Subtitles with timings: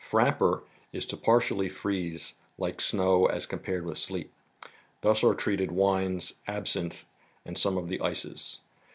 [0.03, 4.31] Frapper is to partially freeze, like snow as compared with sleet.
[5.01, 7.05] Thus are treated wines, absinthe
[7.45, 8.61] and some of the ices.